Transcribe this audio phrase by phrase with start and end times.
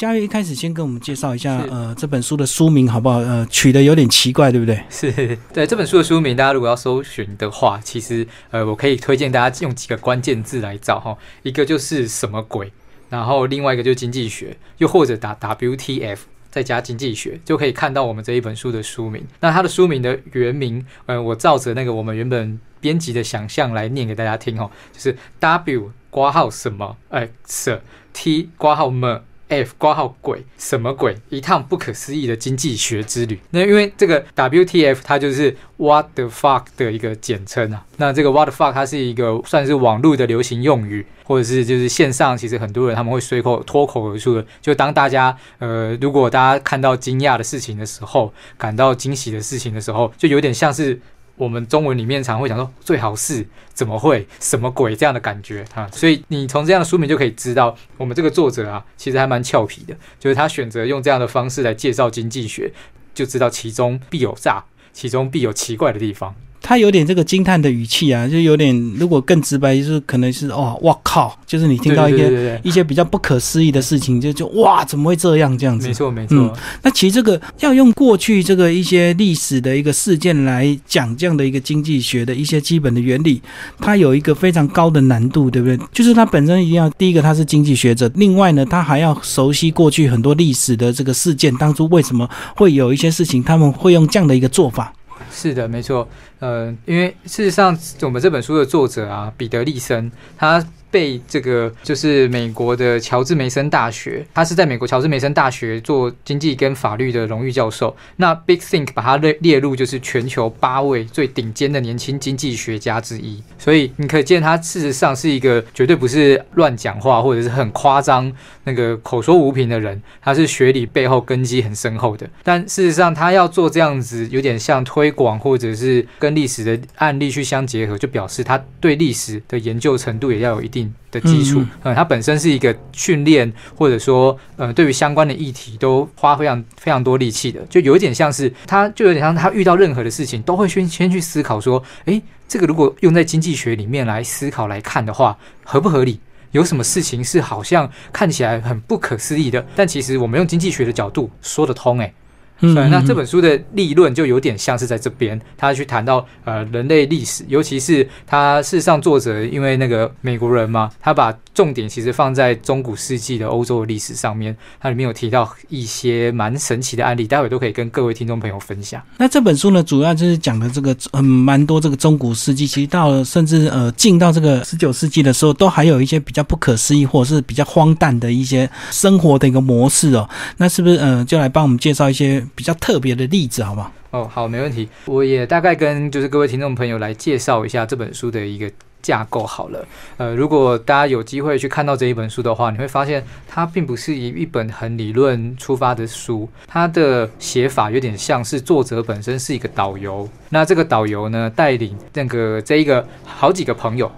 [0.00, 3.18] 嘉悦一开始先跟我们介绍一下，呃，这本书的书名好不好？
[3.18, 4.82] 呃，取的有点奇怪，对不对？
[4.88, 5.12] 是
[5.52, 12.72] 对这本书的书名，大家如果要搜寻的话，其实呃，我可以推荐大家用几个关键字来找哈，一个就是什么鬼，
[13.10, 16.20] 然后另外一个就是经济学，又或者打 WTF
[16.50, 19.22] 再加经济学，就可以看到我们这一本书的书名。
[19.40, 27.78] 那它的书名的原名，呃，我照着那个我们原本编辑的想象来念给大家听哦，就是 W 挂号什么 X
[28.14, 29.24] T 挂号么。
[29.50, 31.16] F 挂号鬼什么鬼？
[31.28, 33.38] 一趟不可思议的经济学之旅。
[33.50, 37.84] 那因为这个 WTF 它就是 What the fuck 的一个简称啊。
[37.96, 44.46] 那这个 What the fuck 它是一个算是网络的流行用语，或者是就是线上其实很多人他们会随口脱口而出的。
[44.62, 51.00] 就当大家呃，如果大家看到惊讶的事情的时候，感到惊喜的事情的时候，就有点像是。
[51.40, 62.70] 我们中文里面常会讲说最好是怎么会什么鬼这样的感觉啊，所以你从这样的书名就可以知道，我们这个作者啊，其实还蛮俏皮的，就是他选择用这样的方式来介绍经济学，
[63.14, 66.34] 就知道其中必有诈，其中必有奇怪的地方。
[66.62, 75.88] 他有点这个惊叹的语气啊，就有点如果更直白，就是可能是哦，哇靠，就是你听到一些一些比较不可思议的事情，就就哇，怎么会这样这样子？
[75.88, 76.56] 没错没错。
[76.82, 83.40] 那其实这个要用过去这个一些历史的一个事件来讲这样的一个经济学的一些基本的原理，
[83.78, 85.78] 它有一个非常高的难度，对不对？
[85.92, 94.92] 就是它本身一定要第一个他是经济学者，另外呢，他还要熟悉过去很多历史的这个事件，当初为什么会有一些事情，他们会用这样的一个做法。
[95.30, 96.08] 是的，没错。
[96.40, 100.64] 呃，因为事实上，我们这本书的作者啊，彼得利森，他。
[100.90, 107.96] 被这个就是美国的乔治梅森大学，他是在美国乔治梅森大学做经济跟法律的荣誉教授。
[108.16, 113.42] 那 Big Think 把他列列入就是全球八位最顶尖的年轻经济学家之一。
[113.58, 118.32] 所以你可见他事实上是一个绝对不是乱讲话或者是很夸张
[118.64, 122.28] 那个口说无凭的人，他是学理背后根基很深厚的。
[122.42, 130.79] 但事实上他要做这样子，有点像推广或者是跟历史的案例去相结合，就表示他对历史的研究程度也要有一定。
[131.10, 146.20] 的基础，嗯，它本身是一个训练，或者说，呃，对于相关的议题都花非常非常多力气的，就有一点像是他，就有点像他遇到任何的事情，都会先先去思考说，诶，这个如果用在经济学里面来思考来看的话，合不合理？
[146.52, 152.12] 有什么事情是好像看起来很不可思议的，但其实我们用经济学的角度说得通，诶。
[152.60, 169.02] 嗯，那这本书的立论就有点像是在这边，他去谈到呃人类历史，尤其是他事实上作者因为那个美国人嘛，他把重点其实放在中古世纪的欧洲的历史上面，它里面有提到一些蛮神奇的案例，待会都可以跟各位听众朋友分享。
[169.18, 180.28] 那这本书呢，主要就是讲的这个嗯蛮多这个中古世纪，其实到了甚至呃进到这个十九世纪的时候，都还有一些比较不可思议或者是比较荒诞的一些生活的一个模式哦。
[180.58, 182.44] 那是不是呃就来帮我们介绍一些？
[182.54, 183.92] 比较特别的例子，好不好？
[184.10, 184.88] 哦，好，没问题。
[185.06, 189.86] 我也大概跟就是各位听众朋友来介绍一下这本书的一个架构好了。
[190.16, 200.28] 呃，如果大家有机会去看到这一本书的话，你会发现它并不是以一本很理论出发的书，它的写法有点像是作者本身是一个导游。
[200.48, 204.10] 那这个导游呢，带领那个这一个好几个朋友。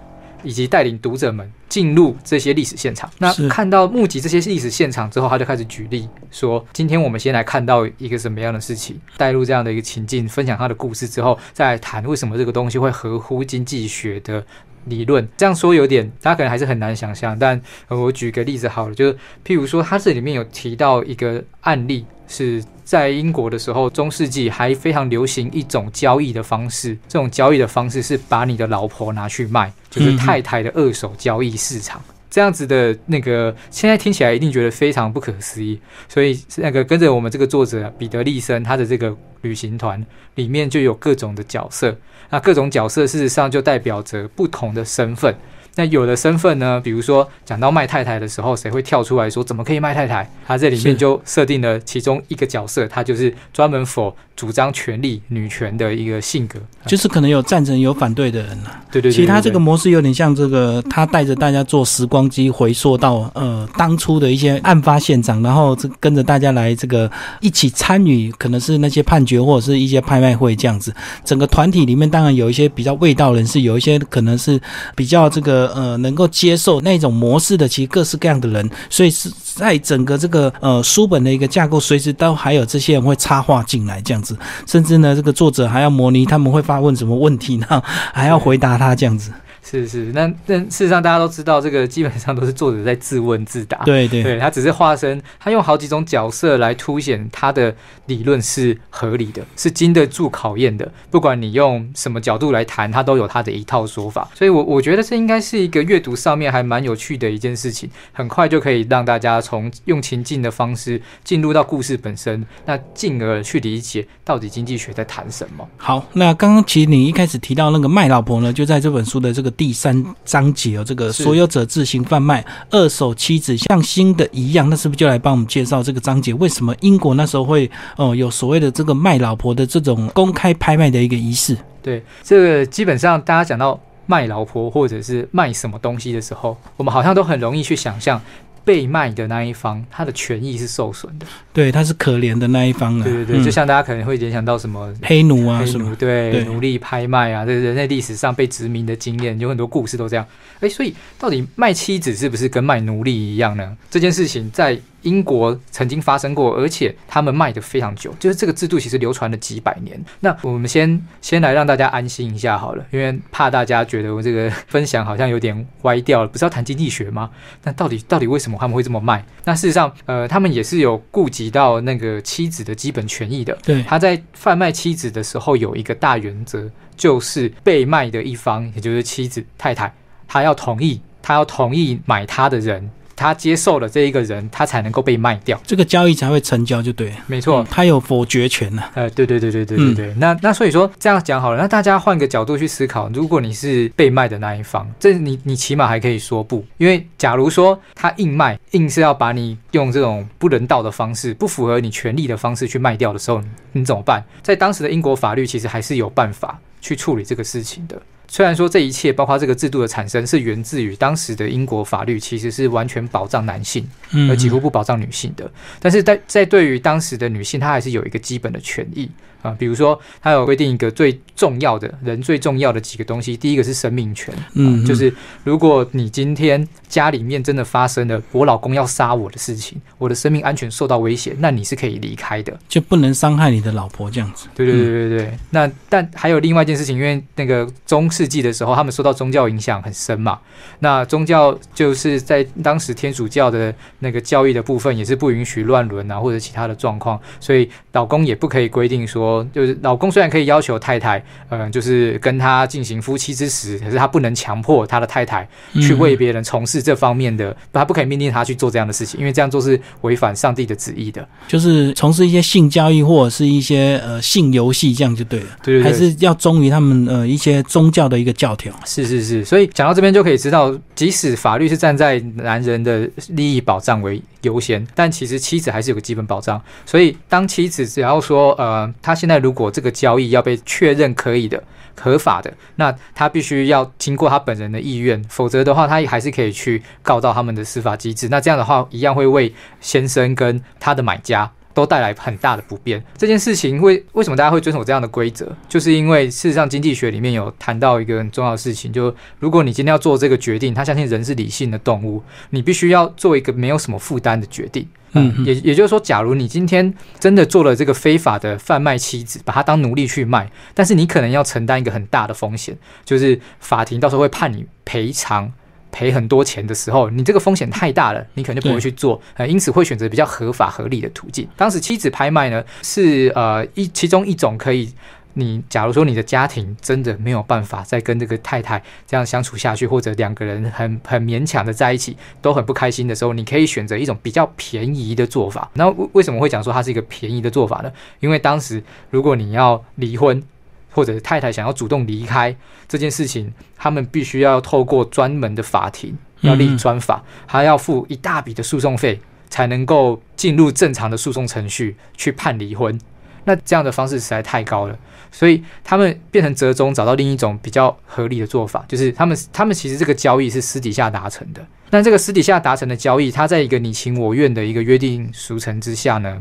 [0.42, 3.10] 以及带领读者们进入这些历史现场。
[3.18, 14.44] 那看到目击这些历史现场之后，他就开始举例说：“今天我们先来看到一个什么样的事情，带入这样的一个情境，分享他的故事之后，再谈为什么这个东西会合乎经济学的
[14.86, 17.38] 理论。”这样说有点，大家可能还是很难想象。
[17.38, 19.14] 但我举个例子好了，就是
[19.44, 22.04] 譬如说，他这里面有提到一个案例。
[22.32, 26.96] 是在英国的时候，中世纪还非常流行一种交易的方式。
[27.06, 32.02] 这种交易的方式是把你的老婆拿去卖，就是太太的二手交易市场。
[32.30, 35.78] 这样子的那个，现在听起来一定觉得非常不可思议。
[36.08, 40.02] 所以那个跟着我们这个作者彼得利森他的这个旅行团
[40.36, 41.94] 里面就有各种的角色。
[42.30, 45.36] 那各种角色事实上就代表着不同的身份。
[45.74, 46.80] 那有的身份呢？
[46.82, 50.30] 比如说讲到卖太太的时候，谁会跳出来说怎么可以卖太太？
[50.46, 58.70] 他这里面就设定了其中一个角色，他就是专门否主张权利、女权的一个性格，就是可能有赞成有反对的人呐。
[58.90, 59.12] 对对对。
[59.12, 67.10] 其他这个模式有点像这个，他带着大家坐时光机回溯到呃当初的一些案发现场，然后这跟着大家来这个
[67.40, 70.94] 一起参与，可能是那些判决或者是一些拍卖会这样子。
[71.24, 74.60] 整个团体里面当然有一些比较味道人士，有一些可能是
[74.94, 75.61] 比较这个。
[75.68, 84.36] 呃，能够接受那种模式的，其实各式各样的人，所以是在整个这个呃书本的一个架构，随时都还有这些人会插话进来这样子，
[84.66, 87.82] 甚至呢，这个作者还要模拟他们会发问什么问题呢，
[88.12, 89.30] 还要回答他这样子。
[89.72, 93.78] 是是，那那事实上大家都知道，这个基本上都是作者在自问自答。
[93.84, 97.74] 对对对，他只是化身，他用好几种角色来凸显他的
[98.06, 100.92] 理论是合理的，是经得住考验的。
[101.10, 104.28] 不管你用什么角度来谈，他都有他的一套说法。
[104.34, 115.66] 所以，我我觉得这应该是一个阅读上面还蛮有趣的一件事情，很快就可以让大家从用情境的方式进入到故事本身，那进而去理解到底经济学在谈什么。
[115.76, 126.34] 好，那刚刚其实你一开始提到那个卖老婆呢，就在这本书的这个第三章节哦，这个所有者自行贩卖二手妻子像新的一样，那是不是就来帮我们介绍这个章节？
[126.34, 131.56] 为什么英国那时候会哦有所谓的这个卖老婆的这种公开拍卖的一个仪式？
[131.82, 138.20] 对，这个基本上大家讲到卖老婆或者是卖什么东西的时候，我们好像都很容易去想象
[138.64, 141.26] 被卖的那一方他的权益是受损的。
[141.52, 143.04] 对，他是可怜的那一方啊。
[143.04, 144.92] 对对对，嗯就像大家可能会联想到什么。
[145.02, 145.94] 黑奴啊什么奴。
[145.96, 150.26] 对对奴隶拍卖啊，这人类历史上被殖民的经验，有很多故事都这样。
[150.60, 153.76] 哎，所以到底卖妻子是不是跟卖奴隶一样呢？
[153.90, 160.02] 这件事情在英国曾经发生过，而且他们卖的非常久，就是这个制度其实流传了几百年。
[160.20, 167.30] 那我们先先来让大家安心一下好了，因为怕大家觉得我这个分享好像有点歪掉了，不是要谈经济学吗？
[167.62, 169.24] 那到底到底为什么他们会这么卖？
[169.44, 173.56] 那事实上，呃，他们也是有顾及到那个妻子的基本权益的。
[173.64, 179.92] 对，他在贩卖妻子的时候有一个大原则，就是被卖的一方，也就是妻子太太，
[180.28, 182.90] 他要同意，他要同意买他的人，
[183.22, 185.60] 他接受了这一个人，他才能够被卖掉。
[185.64, 187.16] 这个交易才会成交，就对了。
[187.28, 204.22] 没错嗯，他有否决权呢、呃，对对对对对对对，那那所以说这样讲好了，那大家换个角度去思考，如果你是被卖的那一方，这你你起码还可以说不，因为假如说他硬卖，硬是要把你用这种不人道的方式、不符合你权利的方式去卖掉的时候，你你怎么办？
[204.42, 208.02] 在当时的英国法律其实还是有办法去处理这个事情的。
[208.28, 215.50] 虽然说这一切，包括这个制度的产生，是源自于当时的英国法律其实是完全保障男性，嗯，而几乎不保障女性的。
[215.78, 219.10] 但是在在对于当时的女性，她还是有一个基本的权益
[219.42, 225.12] 啊，比如说它有规定一个最重要的人最重要的几个东西，第一个是生命权，嗯啊就是
[225.44, 232.58] 如果你今天家里面真的发生了我老公要杀我的事情，我的生命安全受到威胁，那你是可以离开的。
[232.68, 234.46] 就不能伤害你的老婆这样子。
[234.54, 235.38] 对对对对对。
[235.50, 240.38] 那但还有另外一件事情，因为那个中世纪的时候，他们受到宗教影响很深嘛。
[240.78, 261.26] 那宗教就是在当时天主教的那个教义的部分，也是不允许乱伦啊，或者其他的状况，所以老公也不可以规定说，就是老公虽然可以要求太太，嗯、就是跟他进行夫妻之实，可是他不能强迫他的太太去为别人从事这方面的，他不可以命令他去做这样的事情，因为这样做是违反上帝的旨意的。
[261.46, 265.46] 就是从事一些性交易或者是一些呃性游戏，这样就对了。
[265.62, 268.72] 对对对，还是要忠于他们呃一些宗教的一个教条。
[268.84, 276.60] 是是是，所以讲到这边就可以知道，即使法律是站在男人的利益保障为优先，但其实妻子还是有个基本保障。
[276.84, 281.62] 所以当妻子只要说，呃，他现在如果这个交易要被确认可以的、
[281.94, 288.28] 合法的，那他必须要经过他本人的意愿，否则的话，他还是可以去告到他们的司法机制。
[288.28, 291.52] 那这样的话，一样会为先生跟他的买家。
[291.74, 293.02] 都带来很大的不便。
[293.16, 295.50] 这件事情为为什么大家会遵守这样的规则？
[295.70, 304.86] 就是因为事实上经济学里面有谈到一个很重要的事情，就如果你今天要做这个决定，他相信人是理性的动物，你必须要做一个没有什么负担的决定。
[305.12, 315.52] 嗯嗯也也就是说，假如你今天真的做了这个非法的贩卖妻子，把她当奴隶去卖，但是你可能要承担一个很大的风险，就是法庭到时候会判你赔偿。
[315.94, 321.46] 赔很多钱的时候，你这个风险太大了，你可能就不会去做，呃，因此会选择比较合法合理的途径。
[321.54, 324.90] 当时妻子拍卖呢，是呃一其中一种可以，
[325.34, 335.70] 你假如说你的家庭真的没有办法再跟这个太太这样相处下去，或者两个人很很勉强的在一起，都很不开心的时候，你可以选择一种比较便宜的做法。
[335.74, 337.92] 那为为什么会讲说它是一个便宜的做法呢？
[338.20, 340.42] 因为当时如果你要离婚，
[340.90, 342.54] 或者太太想要主动离开
[342.86, 353.00] 这件事情，他们必须要透过专门的法庭，要立专法，还要付一大笔的诉讼费，才能够进入正常的诉讼程序去判离婚。
[353.44, 354.96] 那这样的方式实在太高了，
[355.32, 361.66] 所以他们变成折中，找到另一种比较合理的做法，就是他们他们其实这个交易是私底下达成的。
[361.90, 366.40] 那这个私底下达成的交易，它在一个你情我愿的一个约定俗成之下呢，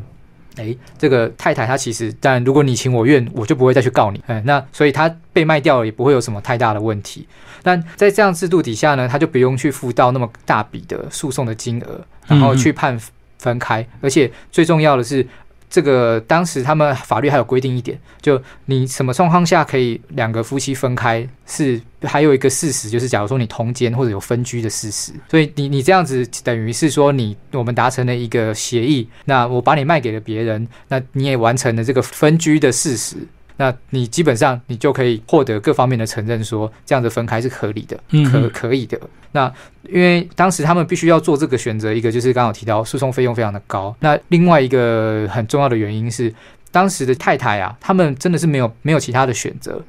[0.55, 4.21] 诶，这个太太她其实，但如果你情我愿，我就不会再去告你。
[4.27, 7.27] 嗯，那所以她被卖掉了也不会有什么太大的问题。
[7.63, 12.97] 但在这样制度底下呢，她就不用去付到那么大笔的诉讼的金额，然后去判
[13.37, 13.85] 分开。
[13.99, 15.27] 而且最重要的是，
[15.71, 33.15] 这个当时他们法律还有规定一点，就你什么状况下可以两个夫妻分开，是还有一个事实，就是假如说你通奸或者有分居的事实，所以你你这样子等于是说你我们达成了一个协议，那我把你卖给了别人，那你也完成了这个分居的事实。
[33.61, 37.95] 那你基本上你就可以获得各方面的承认，说这样的分开是合理的，
[38.31, 38.99] 可可以的。
[39.33, 39.53] 那
[39.87, 46.33] 因为当时他们必须要做这个选择，一个就是刚好提到诉讼费用非常的高，那另外一个很重要的原因是，
[46.71, 49.79] 当时的太太啊，他们真的是没有没有其他的选择，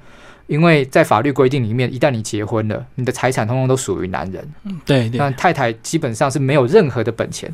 [0.49, 4.47] 因为在法律规定里面，一旦你结婚了，你的财产通通都属于男人，
[4.85, 7.51] 对，那太太基本上是没有任何的本钱。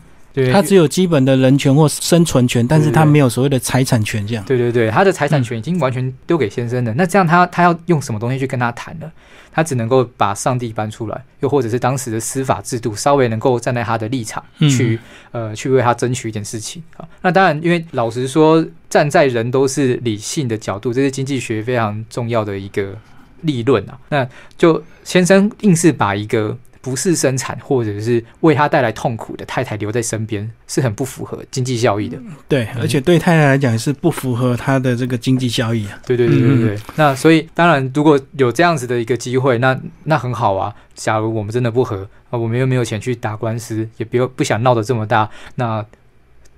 [0.52, 4.44] 他只有基本的人权或生存权，但是他没有所谓的财产权，这样。
[4.44, 6.94] 对对对，他的财产权已经完全丢给先生了。
[6.94, 9.10] 那这样他他要用什么东西去跟他谈呢？
[9.50, 15.00] 他只能够把上帝搬出来，又或者是当时的司法制度稍微能够站在他的立场去
[15.32, 17.08] 呃去为他争取一点事情啊。
[17.22, 22.96] 那当然，因为老实说，站在人都是理性的角度，这是经济学非常重要的一个
[23.40, 23.98] 立论啊。
[24.10, 26.56] 那就先生硬是把一个。
[26.80, 32.18] 不是生产或者是为他带来痛苦的太太留在身边，是很不符合经济效益的。
[32.48, 35.98] 对，而且对太太来讲也是不符合他的这个经济效益啊。
[36.06, 36.78] 对对对对对。
[36.96, 40.74] 那所以当然，如果有这样子的一个机会，那那很好啊。
[40.94, 45.84] 假如我们真的不和啊，我们又没有钱去打官司，也不要不想闹得这么大，那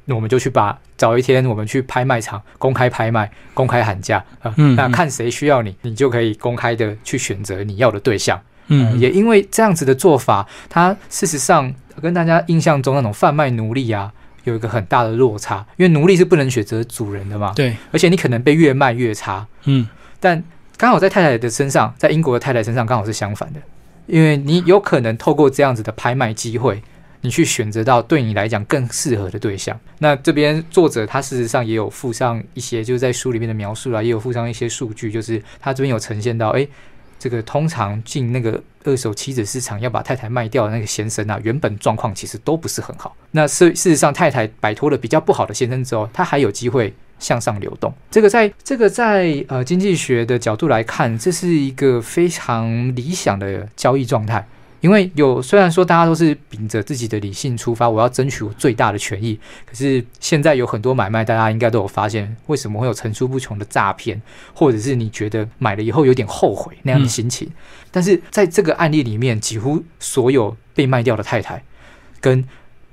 [0.07, 4.55] 那我们就去把找一天，我们去拍卖场公开拍卖，公开喊价啊。
[4.57, 4.75] 嗯。
[4.77, 8.41] 那看谁需要你，你就可以公开的去选择你要的对象。
[8.73, 14.13] 嗯，也因为这样子的做法，它事实上跟大家印象中那种贩卖奴隶啊，
[14.45, 15.67] 有一个很大的落差。
[15.77, 19.45] 因为奴隶是不能选择主人的嘛，对，而且你可能被越卖越差。
[19.65, 19.89] 嗯，
[20.21, 20.43] 但
[20.77, 23.61] 刚好在太太的身上，在英国的太太身上刚好是相反的，
[24.07, 26.81] 因为你有可能透过这样子的拍卖机会，
[27.23, 29.77] 你去选择到对你来讲更适合的对象。
[29.99, 36.65] 那这边作者他事实上也有附上一些，就是在书里面的描述啊，也有附上一些数据，就是他这边有呈现到，哎。
[37.21, 43.15] 这个通常进那个二手妻子市场要把太太卖掉的那个先生啊，原本状况其实都不是很好。
[43.33, 47.93] 那事事实上，太太摆脱了比较不好的先生之后，他还有机会向上流动。
[48.11, 54.47] 这个在这个在呃经济学的角度来看，这是一个非常理想的交易状态。
[54.81, 64.21] 因为有虽然说大家都是秉着自己的理性出发，我要争取我最大的权益，可是现在有很多买卖，大家应该都有发现，为什么会有层出不穷的诈骗，
[64.55, 67.51] 或者是你觉得买了以后有点后悔那样的心情？
[67.91, 71.63] 但是在这个案例里面，几乎所有被卖掉的太太，
[72.21, 72.45] 跟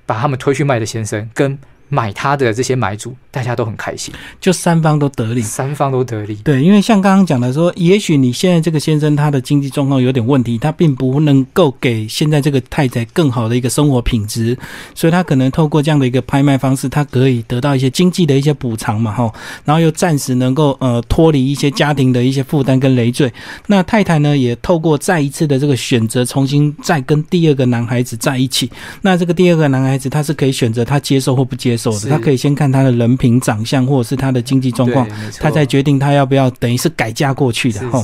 [0.06, 1.58] 把他们推去卖的先生，跟
[1.89, 6.36] 买他的这些买主，大家都很开心，就三方都得利，三方都得利。
[6.44, 14.58] 对，因为像刚刚讲的说，也许你现在这个先生他的经济状况有点问题，他并不能够给现在这个太太更好的一个生活品质，
[14.94, 19.32] 所以他可能透过这样的一个拍卖方式，他可以得到一些经济的一些补偿嘛，哈，
[19.63, 23.32] 然后又暂时能够呃脱离一些家庭的一些负担跟累赘。
[23.67, 28.70] 那太太呢，也透过再一次的这个选择，重新再跟第二个男孩子在一起。
[29.03, 31.76] 那这个第二个男孩子，他是可以选择他接受或不接。
[32.10, 35.07] 他可以先看他的人品、长相，或者是他的经济状况，
[35.39, 38.03] 他再决定他要不要等于是改嫁过去的哈。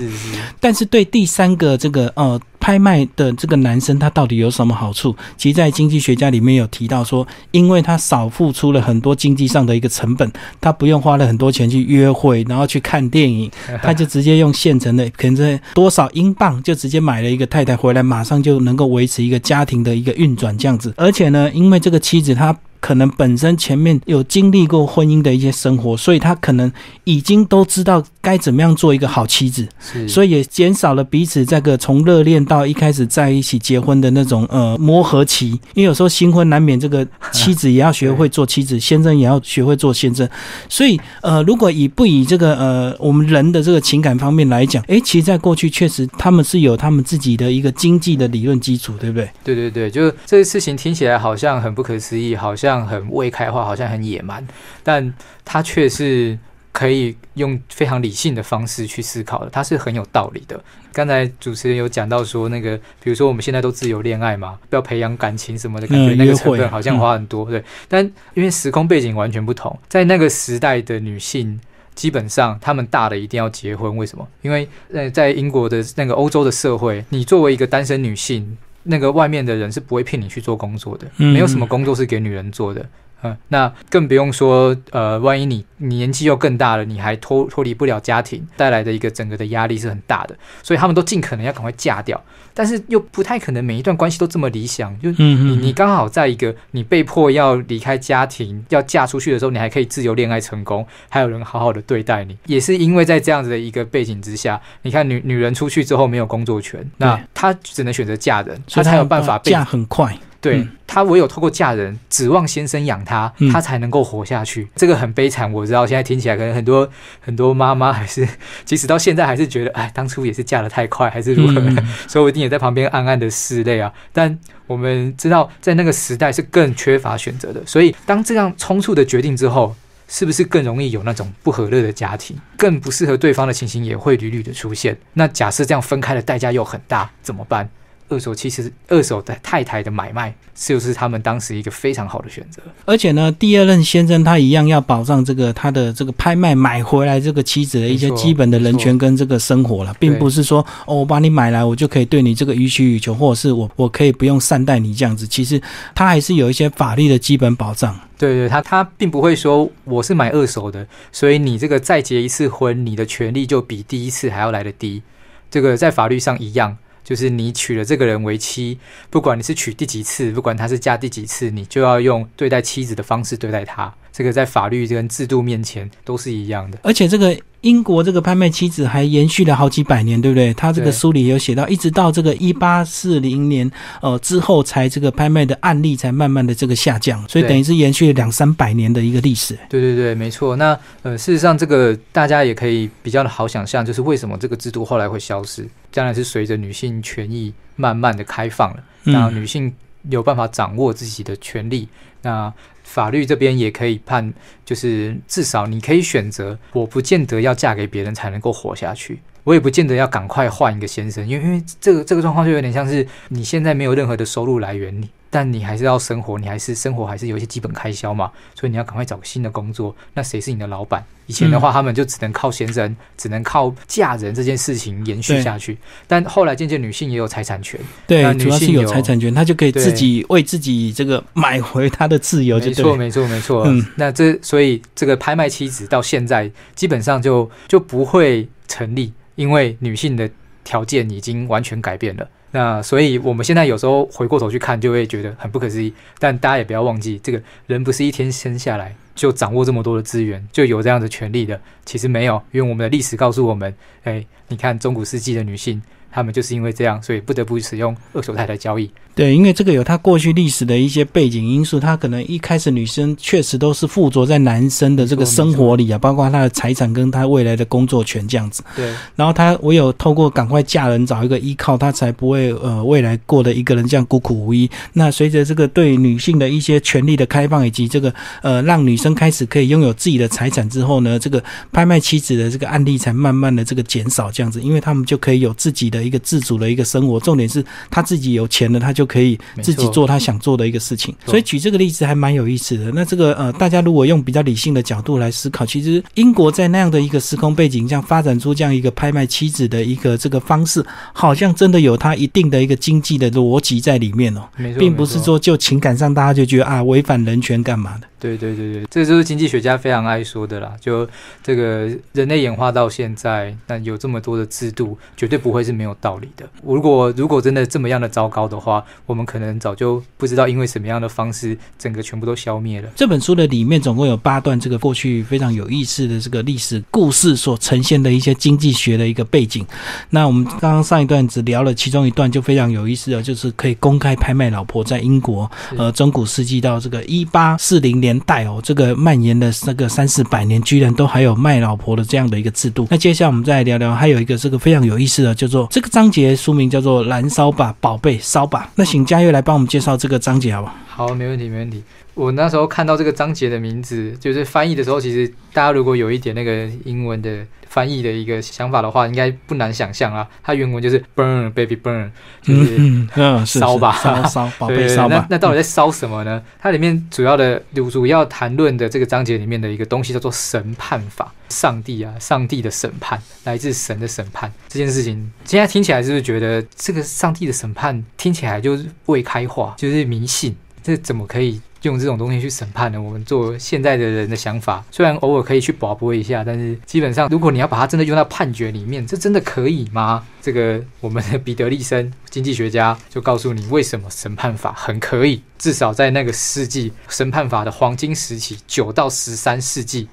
[0.59, 5.15] 但是对第三个这个呃拍卖的这个男生，他到底有什么好处？
[5.37, 13.51] 其实，在经济学家里面有提到说，因为他少付出了很多经济上的一个成本，他不用花了很多钱去约会，然后去看电影，
[13.83, 20.93] 他就直接用现成的，可能在多少英镑就直接买了一个太太回来，马上就能够维持一个家庭的一个运转这样子。
[20.95, 22.57] 而且呢，因为这个妻子她。
[22.83, 26.69] 可能本身前面有经历过婚姻的一些生活，所以他可能
[27.05, 29.67] 已经都知道该怎么样做一个好妻子，
[30.07, 35.49] 所以也减少了彼此这个从热恋到一开始在一起结婚的那种呃磨合期。
[35.75, 40.27] 因为有时候新婚难免这个妻子也要学会做妻子，先生也要学会做先生。
[40.67, 49.29] 所以呃，如果以不以这个呃我们人的这个情感方面来讲，诶，其实在过去确实他们是有他们自己的一个经济的理论基础，对不对？
[49.43, 52.73] 对对对，就是这个事情听起来好像很不可思议，好像。
[52.83, 54.45] 很未开化，好像很野蛮，
[54.83, 55.13] 但
[55.45, 56.37] 它却是
[56.73, 60.61] 可以用非常理性的方式去思考的，它是很有道理的。
[60.91, 67.63] 刚才主持人有讲到说，那个比如说我们现在都自由恋爱嘛，不要培养感情什么的，感觉那个成本好像花很多，对。
[67.87, 68.03] 但
[68.33, 71.59] 因为时空背景完全不同，在那个时代的女性，
[71.95, 74.27] 基本上她们大了一定要结婚，为什么？
[74.41, 78.57] 因为呃，在英国的那个欧洲的社会，你作为一个单身女性。
[78.85, 82.85] 那个外面的人是不会骗你去做工作的，没有什么工作是给女人做的。
[83.23, 92.21] 嗯，那更不用说，呃，万一你你年纪又更大了，你还脱脱离不了家庭带来的一个整个的压力是很大的，所以他们都尽可能要赶快嫁掉，
[92.53, 110.17] 但是又不太可能每一段关系都这么理想，就你你刚好在一个你被迫要离开家庭要嫁出去的时候，你还可以自由恋爱成功，还有人好好的对待你，也是因为在这样子的一个背景之下，你看女女人出去之后没有工作权，那她只能选择嫁人，她才有办法嫁很快。
[110.43, 114.67] 对她唯有透过嫁人，指望先生养她，她才能够活下去。
[114.75, 115.87] 这个很悲惨，我知道。
[115.87, 116.87] 现在听起来，可能很多
[117.21, 118.27] 很多妈妈还是，
[118.65, 121.61] 即使到现在还是觉得，哎，当初也是嫁的太快，还是如何？
[122.07, 123.91] 所以我一定也在旁边暗暗的拭泪啊。
[124.11, 127.65] 但我们知道，在那个时代是更缺乏选择的。
[127.65, 129.75] 所以，当这样冲突的决定之后，
[130.09, 134.97] 是不是更容易有那种不和乐的家庭，更不适合对方的情形也会屡屡的出现？
[135.13, 137.69] 那假设这样分开的代价又很大，怎么办？
[138.09, 142.61] 二手其实二手的太太的买卖，就是他们当时一个非常好的选择。
[142.85, 155.25] 而且呢，第二任先生他一样要保障这个他的这个拍卖买回来这个妻子的一些基本的人权跟这个生活了，并不是说哦，我把你买来，我就可以对你这个予取予求，或者是我我可以不用善待你这样子。
[155.25, 155.61] 其实
[155.95, 157.99] 他还是有一些法律的基本保障。
[158.17, 165.01] 对对，他他并不会说我是买二手的，所以你这个再结一次婚，你的权利就比第一次还要来的低。
[165.49, 166.77] 这个在法律上一样。
[167.03, 168.77] 就是你娶了这个人为妻，
[169.09, 173.93] 不管你是娶第几次，不管他是嫁第几次，你就要用对待妻子的方式对待他。
[174.11, 176.77] 这个在法律跟制度面前都是一样的。
[176.83, 180.53] 而且这个英国这个拍卖妻子还延续了好几百年，对不对？
[180.53, 183.69] 他这个书里有写到，一直到这个一八四零年
[184.03, 189.57] 呃之后，才这个拍卖的案例才慢慢的这个下降，所以等于是延续了两三百年的一个历史。
[189.67, 190.55] 对对对，没错。
[190.57, 195.67] 那呃，事实上这个大家也可以比较的好想象，就是为什么这个制度后来会消失？
[195.93, 199.73] 将来是随着女性权益慢慢的开放了，那女性
[200.09, 201.87] 有办法掌握自己的权利，
[202.23, 202.53] 那。
[202.83, 204.31] 法律这边也可以判，
[204.65, 215.09] 就是至少你可以选择，我不见得要嫁给别人才能够活下去，我也不见得要赶快换一个先生，因为因为这个这个状况就有点像是你现在没有任何的收入来源，你。
[215.33, 219.95] 但你还是要生活，你还是生活还是有一些基本开销嘛，所以你要赶快找个新的工作。
[220.13, 221.03] 那谁是你的老板？
[221.25, 225.75] 以前的话，他们就只能靠先生，只能靠嫁人这件事情延续下去。
[226.05, 232.59] 但后来渐渐女性也有财产权，对，主要是有财产权，她就可以自己为自己这个买回她的自由。
[232.59, 233.63] 没错，没错，没错。
[233.65, 240.29] 嗯，那这所以这个拍卖妻子到现在基本上就就不会成立，因为女性的
[240.63, 242.29] 条件已经完全改变了。
[242.55, 245.91] 那所以，我们现在有时候回过头去看，就会觉得很不可思议。
[246.19, 251.59] 但大家也不要忘记，这个人不是一天生下来就掌握这么多的资源，就有这样的权利的。
[251.83, 255.81] 其实没有，因为我们的历史告诉我们，哎，你看中古世纪的女性。
[256.13, 258.89] 他们就是因为这样，所以不得不使用二手胎来交易。
[259.15, 268.63] 对，因为这个有他过去历史的一些背景因素，他可能一开始女生确实都是附着在男生的这个生活里啊，包括他的财产跟他未来的工作权这样子。
[268.75, 268.91] 对。
[269.15, 274.67] 然后他唯有透过赶快嫁人找一个依靠，他才不会呃未来过得一个人这样孤苦无依。
[274.93, 286.02] 那随着这个对女性的一些权利的开放，以及这个呃让女生开始可以拥有自己的财产之后呢，这个拍卖妻子的这个案例才慢慢的这个减少这样子，因为他们就可以有自己的。
[286.03, 291.15] 一个自主的一个生活，重点是他自己有钱了，他就可以自己做他想做的一个事情。
[291.25, 292.91] 所以举这个例子还蛮有意思的。
[292.93, 304.41] 那这个呃，大家如果用比较理性的角度来思考，其实英国在那样的一个时空背景下发展出这样一个拍卖妻子的一个这个方式，好像真的有它一定的一个经济的逻辑在里面哦，
[304.77, 308.07] 并不是说就情感上大家就觉得啊违反人权干嘛的。
[308.23, 310.73] 对对对对，这就是经济学家非常爱说的啦。
[310.79, 311.05] 就
[311.43, 316.47] 这个人类演化到现在，那有这么多的制度，绝对不会是没有道理的。
[316.63, 322.89] 如果如果真的这么样的糟糕的话，我们可能早就不知道因为什么样的方式，整个全部都消灭了。
[322.95, 329.65] 这本书的里面总共有八段，这个过去非常有意思的这个历史故事所呈现的一些经济学的一个背景。
[330.11, 338.12] 那我们刚刚上一段只聊了其中一段，就非常有意思的，就是可以公开拍卖老婆，在英国呃中古世纪到这个一八四零年。
[338.21, 342.87] 代哦，这个蔓延的那个三四百年，居然都还有卖老婆的这样的一个制度。
[342.89, 348.69] 那接下来我们再来聊聊，还有一个这个非常有意思的，叫做这个章节书名叫做“燃烧吧，宝贝，烧吧”。
[348.75, 350.73] 那请嘉悦来帮我们介绍这个章节好不好？
[350.95, 351.83] 好，没问题，没问题。
[352.13, 360.29] 我那时候看到这个章节的名字，就是翻译的时候，其实大家如果有一点那个英文的翻译的一个想法的话，应该不难想象啊。
[360.43, 362.11] 它原文就是 burn baby burn，
[362.43, 365.25] 就是烧吧，烧烧 宝贝烧吧。
[365.27, 366.39] 那那到底在烧什么呢？
[366.61, 375.31] 它里面主要的主主要谈论的这个章节里面的一个东西叫做审判法，上帝啊，上帝的审判，来自神的审判这件事情。
[375.43, 380.55] 现在听起来是不是觉得这个上帝的审判听起来就是未开化，就是迷信？
[380.83, 383.01] 这怎么可以用这种东西去审判呢？
[383.01, 390.25] 我们做现在的人的想法，虽然偶尔可以去保驳一下，但是基本上，如果你要把它真的用到判决里面，这真的可以吗？
[390.41, 400.07] 这个我们的彼得利森经济学家就告诉你，为什么审判法很可以，至少在那个世纪审判法的黄金时期，九到十三世纪，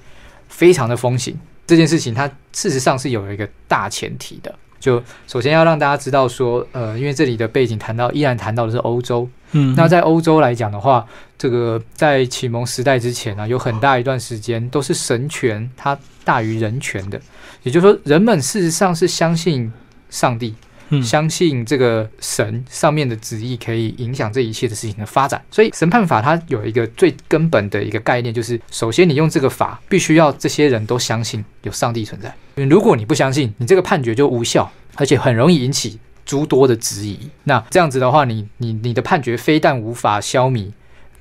[0.48, 1.38] 非常的风行。
[1.66, 4.52] 这件事情它事实上是有一个大前提的。
[4.81, 11.07] 就首先要让大家知道说，呃，因为这里的背景谈到依然谈到的是欧洲，嗯，那在欧洲来讲的话，
[11.38, 17.21] 这个在启蒙时代之前呢，有很大一段时间都是神权它大于人权的，
[17.62, 19.73] 也就是说，人们事实上是相信
[20.09, 20.55] 上帝。
[20.93, 32.35] 嗯相信这个神上面的旨意可以影响这一切的事情的发展，所以审判法它有一个最根本的一个概念，就是首先你用这个法，必须要这些人都相信有上帝存在。
[32.68, 37.18] 如果你不相信，你这个判决就无效，而且很容易引起诸多的质疑。
[37.44, 40.70] 那这样子的话，你你你的判决非但无法消弭。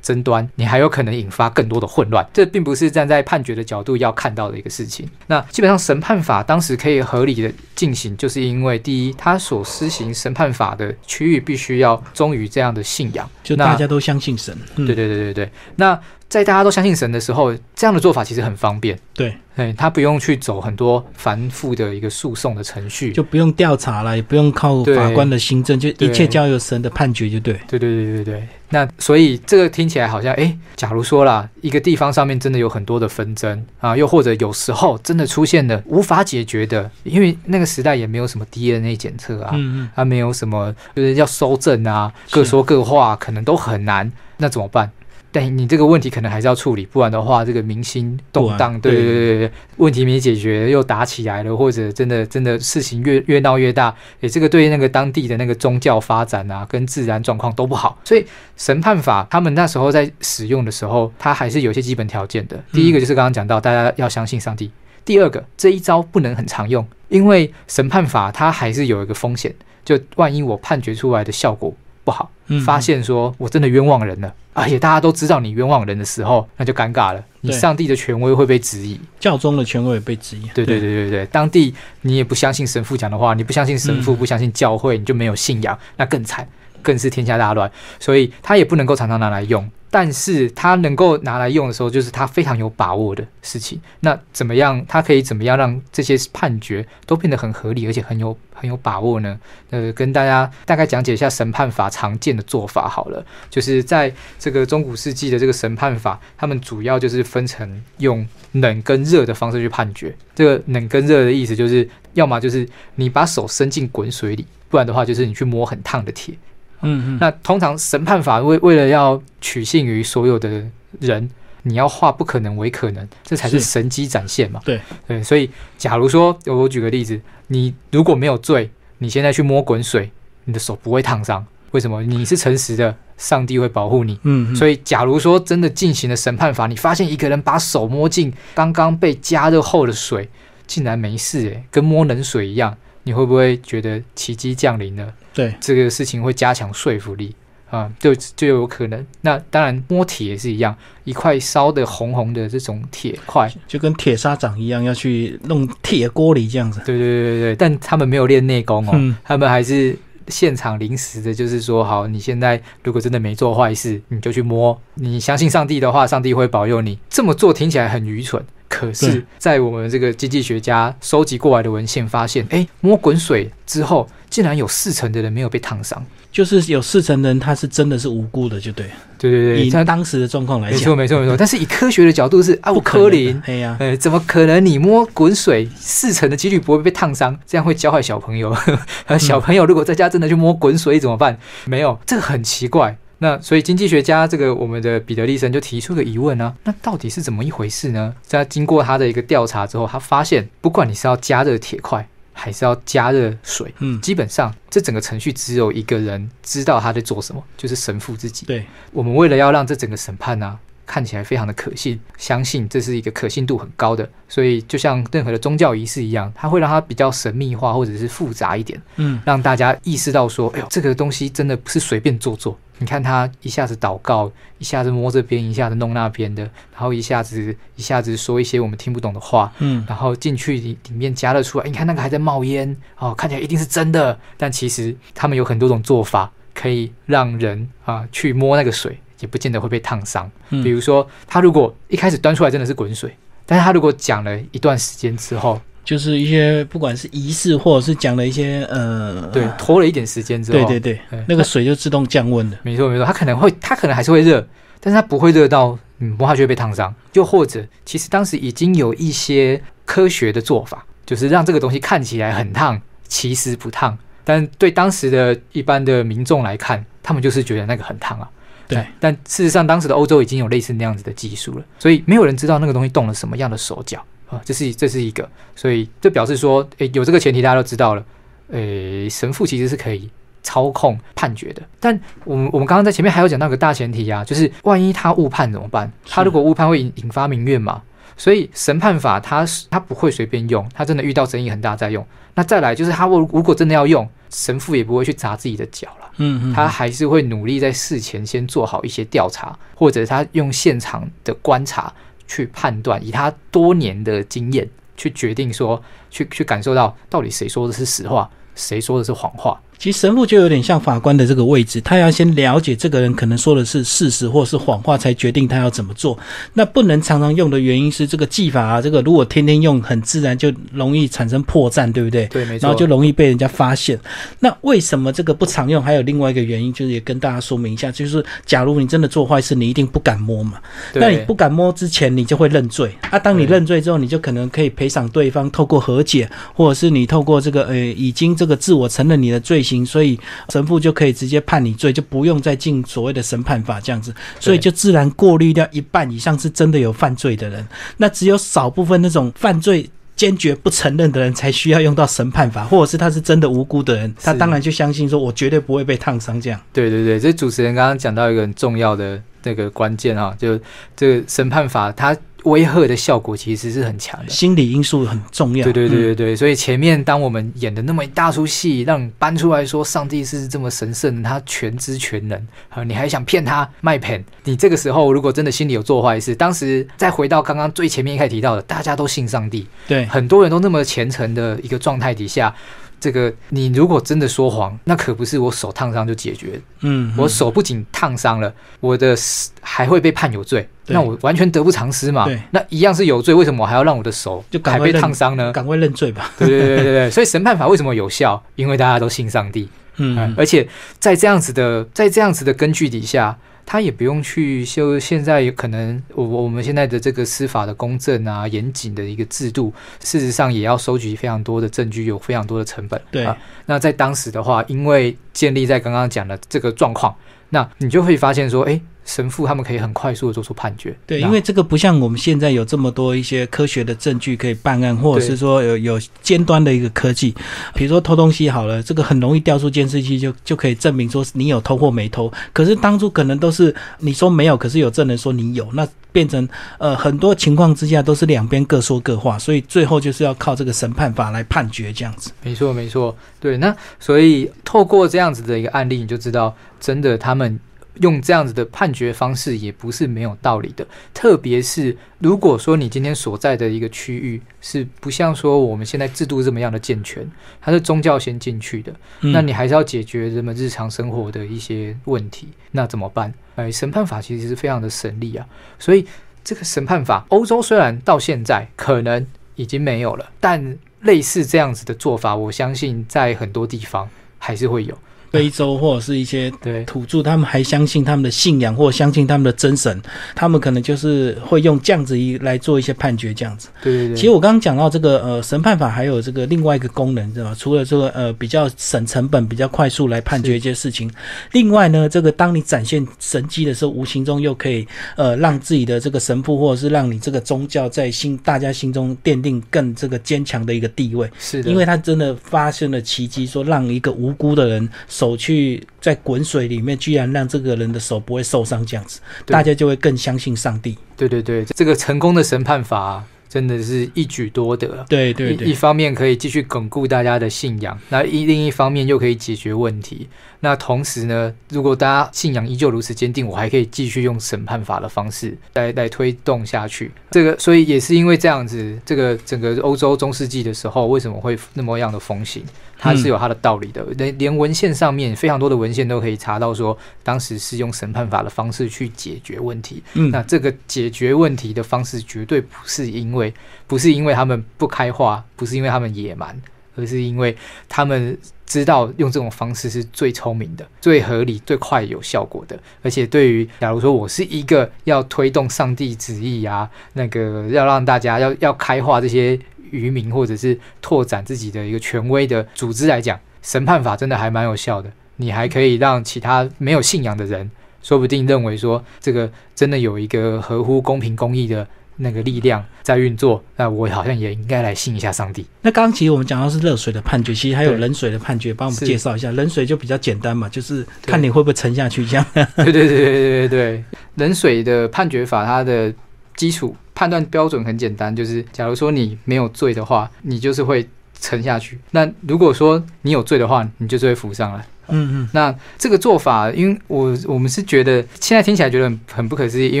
[0.00, 2.24] 争端，你还有可能引发更多的混乱。
[2.32, 5.06] 这并不是站在判决的角度要看到的一个事情。
[5.26, 15.50] 那基本上审判法当时可以合理的进行，就是因为第一，它所施行审判法的区域必须要忠于这样的信仰，就大家都相信神，嗯对对对对对。
[15.74, 15.98] 那
[16.28, 18.98] 在大家都相信神的时候，这样的做法其实很方便。
[19.14, 23.12] 对，哎，他不用去走很多繁复的一个诉讼的程序。
[23.12, 27.54] 就不用调查了，也不用靠法官的行政，就一切交由神的判决就对。
[27.66, 44.90] 对对对对对，那所以这个听起来好像，哎，假如说啦，一个地方上面真的有很多的纷争啊，又或者有时候真的出现了无法解决的，因为那个时代也没有什么 DNA 检测啊，嗯嗯，它没有什么就是要收证啊，各说各话，可能都很难，那怎么办？
[45.38, 57.96] 但你这个问题可能还是要处理，不然的话，这个民心动荡，对对对对问题没解决又打起来了，或者真的真的事情越越闹越大，诶，这个对那个当地的那个宗教发展啊，跟自然状况都不好。
[58.04, 62.60] 所以审判法他们那时候在使用的时候，它还是有些基本条件的。
[62.72, 64.70] 第一个就是刚刚讲到，大家要相信上帝。
[65.04, 71.72] 第二个，这一招不能很常用，因为审判法它还是有一个风险，就万一我判决出来的效果
[72.08, 78.98] 不好，嗯发现说我真的冤枉人了，而且大家都知道你冤枉人的时候，那就尴尬了，你上帝的权威会被质疑。
[79.20, 80.48] 教宗的权威也被质疑。
[80.54, 81.10] 对对对对。
[81.10, 84.16] 对，当地你也不相信神父讲的话，你不相信神父，嗯。
[84.16, 86.48] 不相信教会，你就没有信仰，那更惨，
[86.80, 87.70] 更是天下大乱。
[88.00, 93.80] 所以他也不能够常常拿来用，但是他能够拿来用的时候，就是他非常有把握的事情。
[94.00, 94.84] 那怎么样？
[94.86, 99.38] 他可以怎么样让这些判决都变得很合理，而且很有很有把握呢？
[99.70, 103.24] 呃，跟大家大概讲解一下审判法常见的做法好了。
[103.48, 110.14] 就是在这个中古世纪的这个审判法，他们主要就是分成用冷跟热的方式去判决。
[110.34, 116.34] 这个冷跟热的意思就是，要么就是你把手伸进滚水里，不然的话就是你去摸很烫的铁。
[116.82, 120.64] 嗯嗯，那通常审判法为为了要取信于所有的
[121.00, 121.28] 人，
[121.62, 124.60] 你要化不可能为可能，这才是是神机展现嘛。
[124.64, 130.10] 对对，所以假如说我举个例子，你如果没有罪，你现在去摸滚水，
[130.44, 131.44] 你的手不会烫伤。
[131.72, 132.02] 为什么？
[132.02, 134.18] 你是诚实的，上帝会保护你。
[134.22, 140.30] 嗯，所以，假如说真的进行了审判法，你发现一个人把手摸进刚刚被加热后的水，
[140.66, 142.74] 竟然没事，诶，跟摸冷水一样，
[143.08, 145.10] 你会不会觉得奇迹降临了？
[145.32, 147.34] 对，这个事情会加强说服力
[147.70, 149.06] 啊，就就有可能。
[149.22, 156.82] 那当然，摸铁也是一样，一块烧的红红的这种铁块，就跟铁砂掌一样，要去弄铁锅里这样子。
[156.84, 166.98] 对对对对对，但他们没有练内功哦，嗯他们还是现场临时的，就是说，好，你现在如果真的没做坏事，你就去摸，你相信上帝的话，上帝会保佑你。
[167.08, 168.44] 这么做听起来很愚蠢。
[168.68, 176.04] 可是，在我们这个经济学家收集过来的文献发现，哎，摸滚水之后，竟然有四成的人没有被烫伤。
[176.30, 178.92] 就是有四成人他是真的是无辜的，就对了。
[179.16, 181.34] 对对对，以他当时的状况来讲没错讲，没错没错。
[181.38, 184.64] 但是以科学的角度是啊，我不可能科林，哎呀，呃，怎么可能？
[184.64, 188.54] 你摸滚水，四成的几率不会被烫伤，这样会教坏小朋友。
[189.18, 191.38] 小朋友如果在家真的去摸滚水怎么办？
[191.64, 192.98] 没有，这个很奇怪。
[193.18, 198.14] 那所以经济学家这个我们的彼得利森就提出个疑问呢、那到底是怎么一回事呢？
[198.22, 208.46] 在经过他的一个调查之后，他发现，不管你是要加热铁块，还是要加热水，嗯，基本上这整个程序只有一个人知道他在做什么，就是神父自己。
[208.46, 222.56] 对，我们为了要让这整个审判呢、看起来非常的可信，相信这是一个可信度很高的，所以就像任何的宗教仪式一样，它会让它比较神秘化或者是复杂一点，嗯，让大家意识到说，哎呦，这个东西真的不是随便做做。
[222.78, 240.30] 你看他一下子祷告，一下子摸这边，一下子弄那边的，然后一下子一下子说一些我们听不懂的话，嗯，然后进去里里面加了出来，你看那个还在冒烟哦，看起来一定是真的，但其实他们有很多种做法，可以让人啊去摸那个水，也不见得会被烫伤。
[240.50, 252.58] 嗯比如说，他如果一开始端出来真的是滚水，但是他如果讲了一段时间之后，就是一些不管是仪式或者是讲了一些呃，对，拖了一点时间之后，对对对对，那个水就自动降温了。
[252.62, 254.46] 没错没错，它可能会，它可能还是会热，
[254.80, 256.94] 但是它不会热到嗯摸下去会被烫伤。
[257.14, 263.96] 又或者，其实当时已经有一些科学的做法，就是让这个东西看起来很烫，其实不烫。
[264.24, 268.28] 但对当时的一般的民众来看，他们就是觉得那个很烫啊。
[268.68, 278.04] 对哎但事实上当时的欧洲已经有类似那样子的技术了，所以没有人知道那个东西动了什么样的手脚啊，这是这是一个，所以这表示说，诶，有这个前提大家都知道了，
[278.52, 280.10] 诶，神父其实是可以
[280.42, 281.62] 操控判决的。
[281.80, 285.90] 但我们我们刚刚在前面还有讲到一个大前提啊，就是万一他误判怎么办？
[286.06, 287.82] 他如果误判会引引发民怨嘛，
[288.16, 292.04] 所以审判法它是它不会随便用，它真的遇到争议很大再用。
[292.34, 296.10] 那再来就是他如如果真的要用，神父也不会去砸自己的脚了。
[296.18, 301.92] 嗯嗯，他还是会努力在事前先做好一些调查，或者他用现场的观察
[302.28, 309.60] 去判断，以他多年的经验去决定说，去去感受到到底谁说的是实话，谁说的是谎话。
[309.78, 316.18] 其实神父就有点像法官的这个位置，他要先了解这个人可能说的是事实或是谎话，才决定他要怎么做。
[316.54, 322.26] 那不能常常用的原因是这个技法啊，这个如果天天用，很自然就容易产生破绽，对不对？
[322.26, 323.98] 对，没错然，后就容易被人家发现。
[324.40, 325.80] 那为什么这个不常用？
[325.80, 330.54] 还有另外一个原因，就是也跟大家说明一下，就是假如你真的做坏事，你一定不敢摸嘛。
[330.94, 333.18] 那你不敢摸之前，你就会认罪啊。
[333.18, 347.66] 当你认罪之后，你就可能可以赔偿对方，透过和解，或者是你透过这个呃已经这个自我承认你的罪行，所以神父就可以直接判你罪，就不用再进所谓的审判法这样子，所以就自然过滤掉一半以上是真的有犯罪的人，
[347.98, 349.90] 那只有少部分那种犯罪。
[350.18, 356.60] 坚决不承认的人才需要用到审判法，或者是他是真的无辜的人，他当然就相信说，我绝对不会被烫伤这样。
[356.72, 360.58] 对对对，这主持人刚刚讲到一个很重要的那个关键啊，就
[360.96, 364.30] 这个审判法它威吓的效果其实是很强的。
[364.30, 365.64] 心理因素很重要。
[365.64, 374.24] 对对对嗯对对，所以前面当我们演的那么一大出戏，让你搬出来说上帝是这么神圣，他全知全能，啊，你还想骗他卖骗？
[374.44, 382.54] 你这个时候如果真的心里有做坏事，当时再回到刚刚最前面一开始提到的，大家都信上帝，对，很多人都那么虔诚的一个状态底下。
[383.00, 386.60] 这个你如果真的说谎，那可不是我手烫伤就解决。
[386.80, 389.16] 嗯，我嗯手不仅烫伤了，我的
[389.60, 392.40] 还会被判有罪，那我完全得不偿失嘛对。
[392.50, 395.52] 那一样是有罪，为什么我还要让我的手就还被烫伤呢？
[395.52, 396.30] 赶快认罪吧。
[396.38, 398.42] 对对对对对， 所以审判法为什么有效？
[398.56, 403.36] 因为大家都信上帝，嗯，而且在这样子的在这样子的根据底下，
[403.70, 409.70] 他也不用去修现在有可能我我们现在的这个司法的公正啊、严谨的一个制度，
[410.02, 412.98] 事实上也要收集非常多的证据，有非常多的成本。
[413.10, 417.14] 对啊，那在当时的话，因为建立在刚刚讲的这个状况，
[417.50, 420.94] 那你就会发现说，哎，神父他们可以很快速的做出判决。
[421.06, 427.34] 对，因为这个不像我们现在有这么多一些科学的证据可以办案，或者是说有有尖端的一个科技，
[427.74, 432.30] 比如说偷东西好了，这个很容易调出监视器就就可以证明说你有偷或没偷。
[432.52, 442.30] 可是当初可能都是你说没有，可是有证人说你有，那变成呃很多情况之下都是两边各说各话，所以最后就是要靠这个审判法来判决这样子。
[442.42, 443.56] 没错，没错，对。
[443.56, 447.58] 那所以透过这样子的一个案例，你就知道，真的他们
[448.00, 450.86] 用这样子的判决方式也不是没有道理的。
[451.12, 457.28] 特别是如果说你今天所在的一个区域是不像说我们现在制度这么样的健全，
[457.60, 463.32] 它是宗教先进去的，嗯那你还是要解决人们日常生活的一些问题，那怎么办？
[463.56, 465.46] 哎，审判法其实是非常的省力啊，
[465.78, 466.06] 所以
[466.44, 474.08] 这个审判法，欧洲虽然到现在可能已经没有了，但类似这样子的做法，我相信在很多地方
[474.38, 474.96] 还是会有。
[475.30, 480.00] 非洲或者是一些 对，土著，他们还相信他们的信仰或相信他们的真神，
[480.34, 483.68] 他们可能就是会用这样子一来做一些判决，这样子。
[483.82, 484.16] 对对对。
[484.16, 487.56] 其实我刚刚讲到这个呃审判法还有这个另外一个功能，知道吧？
[487.58, 491.10] 除了这个呃比较省成本、比较快速来判决一些事情，
[491.52, 494.86] 另外呢，这个当你展现神迹的时候，无形中又可以
[495.16, 501.30] 呃让自己的这个神父或者是让你这个宗教在心大家心中奠定更这个坚强的一个地位。
[501.38, 510.96] 是的，因为他真的发生了奇迹，说让一个无辜的人手去在滚水里面，居然让这个人的手不会受伤，这样子，大家就会更相信上帝。
[511.16, 514.86] 对对对，这个成功的审判法、真的是一举多得。
[514.86, 520.28] 一一对对一，方面可以继续巩固大家的信仰，那一另一方面又可以解决问题。
[520.60, 527.10] 那同时呢，如果大家信仰依旧如此坚定，我还可以继续用审判法的方式来来推动下去。
[527.30, 532.62] 这个，所以也是因为这样子，这个整个欧洲中世纪的时候为什么会那么样的风行，
[532.98, 534.04] 它是有它的道理的。
[534.18, 540.02] 连连文献上面非常多的文献都可以查到说，当时是用审判法的方式去解决问题。
[540.14, 543.54] 嗯那这个解决问题的方式绝对不是因为
[543.86, 546.60] 不是因为他们不开化，不是因为他们野蛮，
[546.96, 547.56] 而是因为
[547.88, 552.78] 他们知道用这种方式是最聪明的、最合理、最快有效果的。
[553.02, 559.58] 而且对于假如说我是一个要推动上帝旨意啊，那个要让大家要要开化这些
[559.92, 565.10] 渔民或者是拓展自己的一个权威的组织来讲，审判法真的还蛮有效的。
[565.36, 567.70] 你还可以让其他没有信仰的人，
[568.02, 575.64] 说不定认为说这个真的有一个合乎公平公义的那个力量在运作，那我好像也应该来信一下上帝。
[575.82, 579.52] 那刚刚其实我们讲到是热水的判决，其实还有冷水的判决，帮我们介绍一下。
[579.52, 582.44] 冷水就比较简单嘛，就是看你会不会沉下去这样。
[582.54, 586.12] 对对对对对对对，冷水的判决法，它的
[586.56, 591.04] 基础判断标准很简单，就是假如说你没有罪的话，你就是会
[591.40, 594.86] 沉下去；那如果说你有罪的话，你就是会浮上来。
[595.08, 600.00] 嗯嗯，那这个做法，因为我我们是觉得现在听起来觉得很很不可思议，因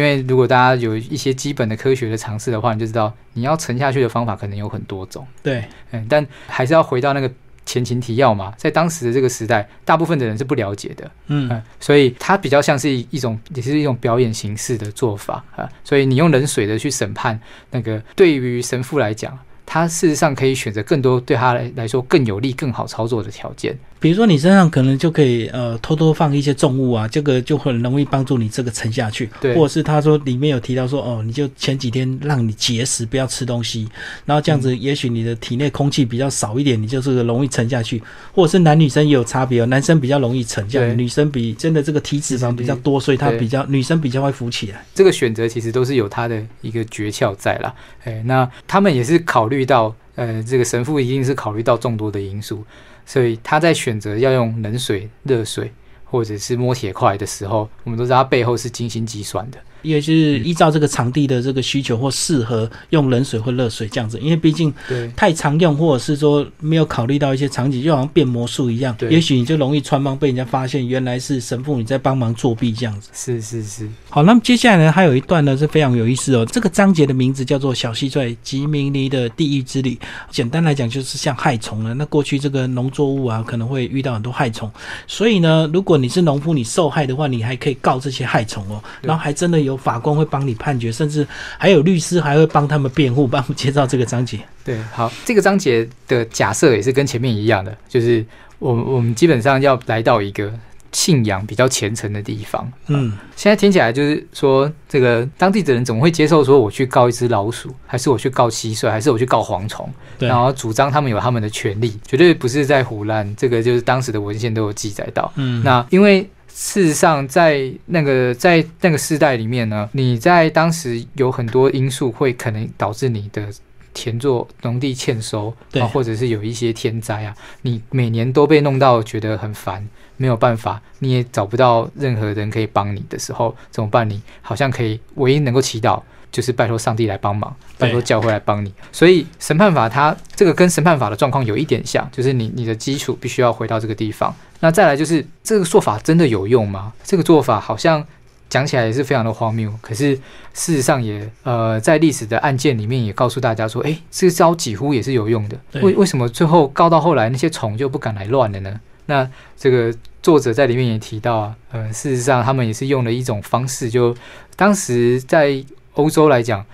[0.00, 5.26] 为如果大家有一些基本的科学的尝试的话，你就知道你要沉下去的方法可能有很多种。
[5.42, 7.28] 对，嗯，但还是要回到那个
[7.68, 11.10] 前情提要嘛，在当时的这个时代，大部分的人是不了解的。
[11.26, 15.68] 嗯嗯，所以它比较像是一一种，也是一种表演形式的做法啊。
[15.84, 17.38] 所以你用冷水的去审判
[17.70, 23.78] 那个，对于神父来讲，他事实上可以选择更多对他来来说更有利、更好操作的条件。
[24.00, 29.28] 比如说你身上可能就可以呃偷偷放一些重物啊，这个就很容易帮助你这个沉下去。
[29.40, 33.88] 对或者是他说里面有提到说哦，你就前几天让你节食，不要吃东西，
[34.24, 38.02] 然后这样子也许你的体内空气比较少一点，你就是容易沉下去。
[38.32, 44.84] 或者是男女生也有差别哦，男生比较容易沉，这样女生比真的这个体脂肪比较多，所以她比较女生比较会浮起来。
[44.94, 47.74] 这个选择其实都是有它的一个诀窍在啦。
[48.04, 52.64] 哎，那他们也是考虑到，呃，这个神父一定是考虑到众多的因素，
[53.08, 55.72] 所以他在选择要用冷水、热水
[56.04, 59.58] 或者是摸铁块的时候，我们都知道他背后是精心计算的。
[59.82, 73.10] 也是依照这个场地的这个需求或适合用冷水或热水这样子，因为毕竟对太常用，或者是说没有考虑到一些场景，就好像变魔术一样，对也许你就容易穿帮被人家发现原来是神父你在帮忙作弊这样子。
[73.12, 76.46] 是是是，好，那么接下来呢，还有一段呢是非常有意思哦。
[76.46, 79.94] 这个章节的名字叫做《小蟋蟀吉明尼的地狱之旅》。
[80.30, 81.94] 简单来讲，就是像害虫了。
[81.94, 84.70] 那过去这个农作物啊，可能会遇到很多害虫，
[85.06, 88.82] 所以呢，如果你是农夫，你受害的话，你还可以告这些害虫哦。
[89.02, 91.26] 然后还真的有法官会帮你判决，甚至
[91.58, 93.26] 还有律师还会帮他们辩护。
[93.26, 94.38] 帮我们介绍这个章节。
[94.64, 98.24] 对，好，这个章节的假设也是跟前面一样的，就是
[98.58, 100.52] 我们我们基本上要来到一个
[100.92, 102.70] 信仰比较虔诚的地方。
[102.86, 109.88] 嗯，现在听起来就是说，这个当地的人怎么会接受说我去告一只老鼠，还是我去告蟋蟀，还是我去告蝗虫？
[110.18, 113.36] 然后主张他们有他们的权利，绝对不是在胡乱。
[113.36, 115.30] 这个就是当时的文献都有记载到。
[115.36, 116.28] 嗯，那因为
[116.60, 123.46] 事实上，在那个在那个时代里面呢，你在当时有很多因素会可能导致你的
[123.94, 134.10] 田作农地欠收，对啊，或者是有一些天灾啊，你每年都被弄到觉得很烦，没有办法，你也找不到任何人可以帮你的时候，怎么办？
[134.10, 136.02] 你好像可以唯一能够祈祷。
[136.30, 138.72] 就是拜托上帝来帮忙，拜托教会来帮你。
[138.92, 144.34] 所以审判法它这个跟审判法的状况有一点像，就是你你的基础必须要回到这个地方。
[144.60, 146.92] 那再来就是这个做法真的有用吗？
[147.04, 148.04] 这个做法好像
[148.48, 150.16] 讲起来也是非常的荒谬，可是
[150.54, 155.56] 事实上也呃在历史的案件里面也告诉大家说，诶，这招几乎也是有用的。
[155.82, 158.80] 为为什么最后告到后来那些虫就不敢来乱了呢？
[159.06, 164.14] 那这个作者在里面也提到啊，呃，事实上他们也是用了一种方式，就
[164.56, 165.64] 当时在
[165.98, 166.64] 欧洲来讲，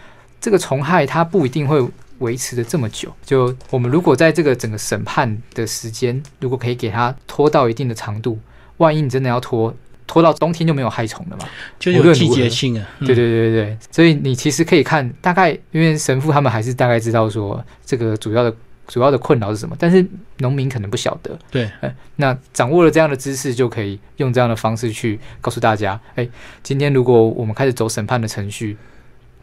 [0.41, 1.83] 这个虫害它不一定会
[2.19, 3.11] 维持的这么久。
[3.25, 8.39] 就我们如果在这个整个审判的时间，如果可以给它拖到一定的长度，
[8.77, 9.75] 万一你真的要拖
[10.07, 11.49] 拖到冬天就没有害虫了嘛？
[11.79, 12.87] 就有季节性啊。
[13.01, 18.55] 嗯对对对对对，所以你其实可以看大概，因为神父他们还是大概知道说这个主要的
[18.87, 20.07] 主要的困扰是什么，但是
[20.39, 21.37] 农民可能不晓得。
[21.51, 26.29] 对，哎，那掌握了这样的知识，就可以用这样的方式去告诉大家，哎，
[26.63, 28.77] 今天如果我们开始走审判的程序，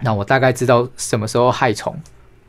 [0.02, 1.96] 那我大概知道什么时候害虫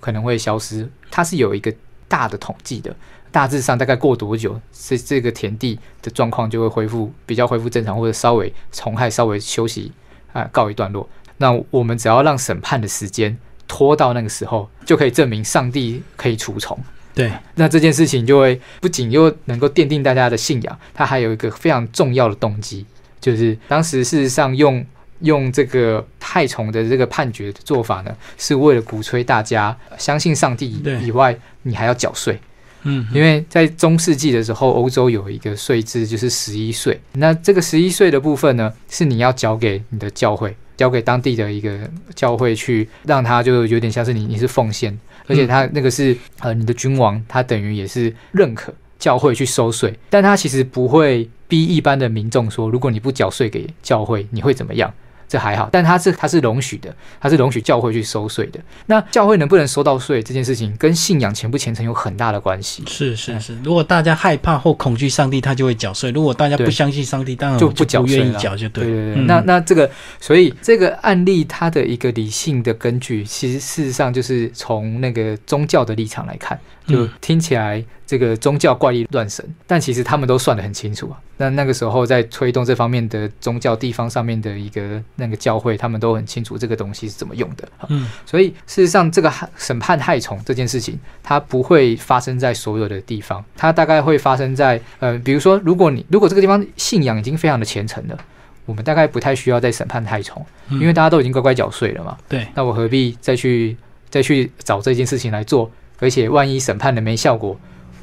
[0.00, 1.72] 可能会消失，它是有一个
[2.08, 2.94] 大的统计的。
[3.30, 9.90] 大致上大概过多久，这这个田地的状况就会恢复比较恢复正常，或者稍微虫害稍微休息
[10.34, 11.08] 啊、告一段落。
[11.38, 13.34] 那我们只要让审判的时间
[13.66, 16.78] 拖到那个时候，就可以证明上帝可以除虫。
[17.14, 22.84] 对，那这件事情就会不仅又能够奠定大家的信仰，它还有一个非常重要的动机，
[23.18, 24.84] 就是当时事实上用
[25.22, 32.38] 用这个害虫的这个判决的做法呢，是为了鼓吹大家相信上帝对以外，你还要缴税。
[32.84, 37.00] 嗯，因为在中世纪的时候，欧洲有一个税制，就是十一税。
[37.12, 41.78] 那这个十一税的部分呢，是你要交给你的教会，交给当地的一个
[42.16, 44.98] 教会去，让他就有点像是你你是奉献，
[45.28, 54.92] 而且他那个是呃你的君王，他等于也是认可教会去收税，但他其实不会逼一般的民众说，如果你不缴税给教会，你会怎么样？
[55.32, 58.60] 这还好，但他是他是容许的，他是容许教会去收税的。
[58.84, 62.84] 那教会能不能收到税这件事情，跟信仰虔不虔诚有很大的关系。
[62.86, 68.90] 是是是，如果大家害怕或恐惧上帝，他就会缴税；如果大家不相信上帝，当然就不不缴不愿意缴，就对了。
[68.90, 69.26] 对对对，嗯。
[69.26, 77.10] 那那这个，所以这个案例它的一个理性的根据，其实事实上就是从那个宗教的立场来看，就嗯。
[77.22, 77.82] 听起来
[78.12, 81.16] 这个宗教怪力乱神，但其实他们都算得很清楚啊。
[81.38, 87.66] 那那个时候在推动这方面的宗教地方上面的一个那个教会，他们都很清楚这个东西是怎么用的。
[87.78, 98.18] 啊嗯所以事实上，这个害审判害虫这件事情，它不会发生在所有的地方，它大概会发生在呃，比如说，如果你如果这个地方信仰已经非常的虔诚了，
[98.66, 102.18] 我们大概不太需要再审判害虫，嗯因为大家都已经乖乖缴税了嘛。
[102.28, 103.74] 对，那我何必再去
[104.10, 105.70] 再去找这件事情来做？
[105.98, 107.56] 而且万一审判的没效果，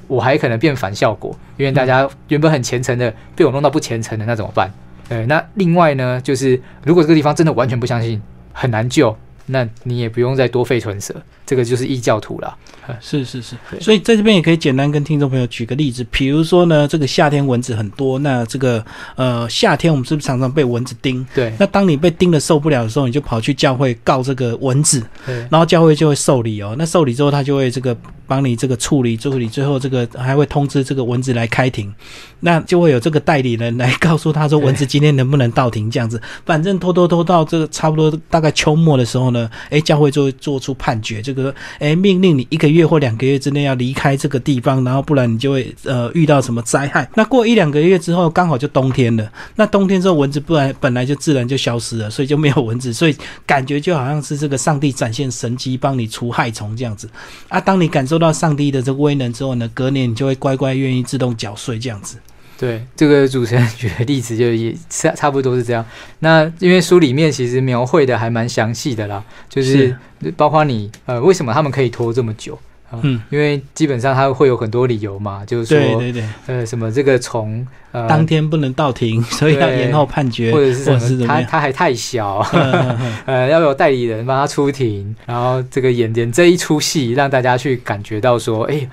[0.10, 4.70] 我还可能变反效果，因为大家原本很虔诚的被我弄到不虔诚的，那怎么办？
[5.08, 11.16] 呃，那另外呢，就是如果这个地方真的完全不相信，很难救，那你也不用再多费唇舌，
[11.50, 12.56] 这个就是异教徒了。
[13.00, 18.84] 是是是，所以在这边也可以简单跟听众朋友举个例子，比如说呢，这个夏天蚊子很多，那这个
[19.16, 21.26] 呃夏天我们是不是常常被蚊子叮？
[21.34, 26.76] 对那当你被叮的受不了的时候，你就跑去教会告这个蚊子，对然后教会就会受理哦。
[26.80, 27.96] 那受理之后，他就会这个
[28.26, 31.94] 帮你这个处理处理，最后这个还会通知这个蚊子来开庭，
[32.40, 36.20] 那就会有这个代理人来告诉他说蚊子今天能不能到庭这样子。
[36.44, 41.39] 反正拖拖拖到这个差不多大概秋末的时候呢，诶，教会就会做出判决，这个
[41.80, 47.10] 诶命令你一个月或两个月之内要离开这个地方，然后不然你就会呃遇到什么灾害。
[47.16, 49.32] 那过一两个月之后，刚好就冬天了。
[49.56, 53.16] 那冬天之后蚊子不然本来就自然就消失了，所以就没有蚊子，所以
[53.46, 57.10] 感觉就好像是这个上帝展现神迹，帮你除害虫这样子
[57.48, 57.60] 啊。
[57.60, 62.18] 当你感受到上帝的这个威能之后呢，隔年你就会乖乖愿意自动缴税这样子。
[62.60, 65.86] 对，这个主持人举的例子就也差差不多是这样。
[66.20, 69.96] 那因为书里面其实描绘的还蛮详细的啦，就是
[70.36, 72.60] 包括你呃为什么他们可以拖这么久。
[72.92, 81.44] 啊嗯，因为基本上他会有很多理由嘛，就是说，对对对，呃，什么这个虫，呃，当天不能到庭，所以要对延后判决，或者是什么，或者是怎么样？
[81.44, 82.40] 它它还太小，
[83.28, 88.90] 呃，要有代理人帮他出庭，然后这个演演这一出戏，让大家去感觉到说，哎，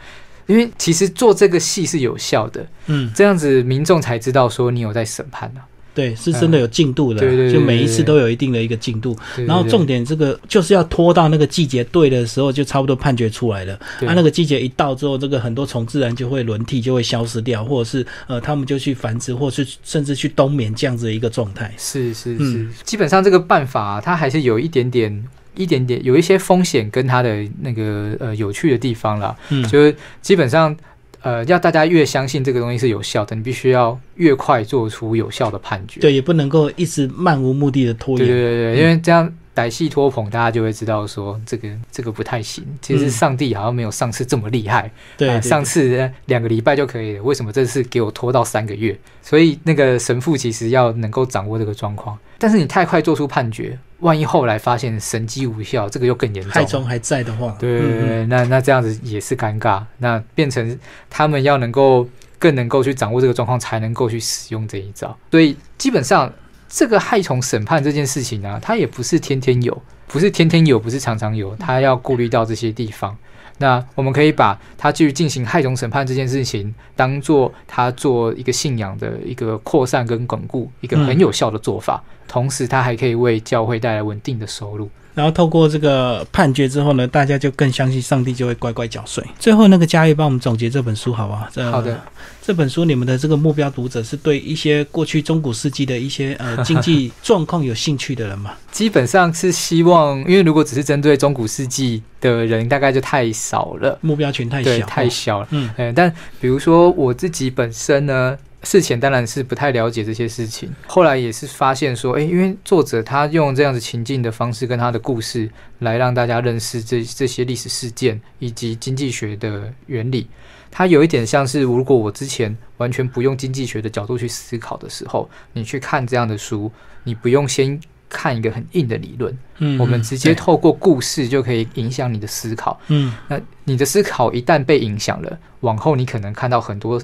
[0.47, 5.65] 因为其实做这个戏是有效的，嗯，这样子民众才知道说你有在审判啊。
[5.93, 9.17] 对，是真的有进度的，对对对就每一次都有一定的一个进度。
[9.47, 13.81] 然后重点，这个就是要拖到那个季节对的时候，就差不多判决出来了。
[13.99, 21.73] 对啊，那个季节一到之后，这个很多虫自然就会轮替，就会消失掉，或者是呃，他们就去繁殖，或是甚至去冬眠这样子的一个状态。
[21.79, 25.25] 是是是，嗯基本上这个办法它还是有一点点。
[25.57, 30.77] 一点点有一些风险跟它的那个呃有趣的地方啦，嗯，就是基本上
[31.23, 36.01] 呃要大家越相信这个东西是有效的，你必须要越快做出有效的判决。
[36.01, 38.35] 对，也不能够一直漫无目的的拖延对。
[38.35, 42.63] 对对，因为这样歹戏拖捧，大家就会知道说这个这个不太行。
[42.83, 48.97] 其实嗯上帝好像没有上次这么厉害，对，上次呃两个礼拜就可以了，为什么这次给我拖到三个月？
[49.23, 56.53] 所以那个神父其实要能够掌握这个状况，但是你太快做出判决，万一后来发现神机无效，这个又更严重。
[56.53, 60.79] 害虫还在的话，对对对嗯对，那那这样子也是尴尬，那变成
[61.11, 62.07] 他们要能够
[62.39, 65.17] 更能够去掌握这个状况，才能够去使用这一招。
[65.31, 66.33] 所以基本上
[66.69, 73.17] 这个害虫审判这件事情呢、它也不是天天有，不是天天有，不是常常有，它要顾虑到这些地方。
[73.59, 82.05] 那我们可以把它去进行害虫审判这件事情，当做它做一个信仰的一个扩散跟巩固，一个很有效的做法。
[82.29, 84.91] 同时，它还可以为教会带来稳定的收入。
[85.17, 89.25] 然后透过这个判决之后呢，大家就更相信上帝，就会乖乖缴税。
[89.39, 91.49] 最后那个嘉玉帮我们总结这本书好不好？
[91.51, 91.99] 这好的，
[92.43, 98.53] 这本书你们的这个目标读者是对一些过去中古世纪的一些呃 经济状况有兴趣的人嘛？
[98.71, 105.49] 基本上是希望，因为如果只是针对中古世纪的人，大概就太少了，目标群太，小，太小了。
[105.53, 108.37] 嗯嗯，但比如说我自己本身呢，
[108.67, 115.49] 事前当然是不太了解这些事情，后来也是发现说，诶，因为作者他用这样子情境的方式跟他的故事
[115.79, 120.27] 来让大家认识这这些历史事件以及经济学的原理。
[120.69, 126.71] 它有一点像是，如果我之前完全不用经济学的角度去思考的时候，你去看这样的书，
[127.05, 132.79] 你不用先看一个很硬的理论，嗯，我们直接透过故事就可以影响你的思考。
[132.89, 137.01] 嗯那你的思考一旦被影响了，往后你可能看到很多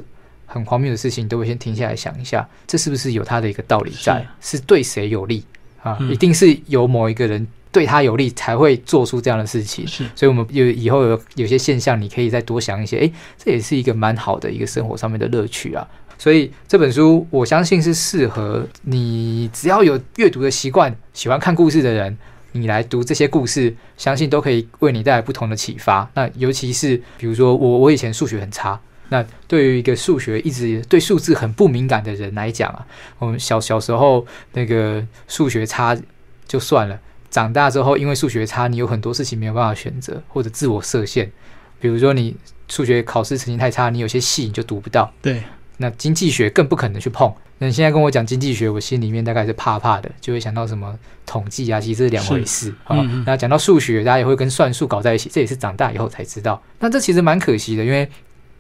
[0.53, 4.27] 很荒谬的事情，你都会先停下来想一下，这是不是有它的一个道理在？
[4.43, 5.43] 是对谁有利
[5.83, 5.97] 啊？
[5.99, 9.87] 嗯一定是有某一个人对他有利，才会做出这样的事情。
[9.87, 15.89] 是所以，我们有以后有有些现象，你可以再多想一些，诶，这也是一个蛮好的一个生活上面的乐趣啊。
[16.19, 22.17] 所以这本书，我相信是适合你只要有阅读的习惯、喜欢看故事的人，
[22.53, 26.09] 你来读这些故事，相信都可以为你带来不同的启发。
[26.15, 28.79] 那尤其是比如说我，我以前数学很差，
[29.13, 32.87] 那对于一个数学一直对数字很不敏感的人来讲啊，
[33.19, 35.95] 我们小小时候那个数学差
[36.49, 36.99] 就算了，
[37.31, 41.31] 长大之后因为数学差，你有很多事情没有办法选择，或者自我设限。
[41.79, 42.35] 比如说你
[42.69, 45.13] 数学考试成绩太差，你有些戏你就读不到。
[45.21, 45.43] 对，
[45.77, 47.31] 那经济学更不可能去碰。
[47.59, 52.97] 那你现在跟我讲经济学，我心里面大概是怕怕的，就会想到什么统计啊，其实是两回事啊。
[52.97, 56.61] 嗯嗯那讲到数学，大家也会跟算术搞在一起，这也是长大以后才知道。
[56.81, 58.09] 那这其实蛮可惜的，因为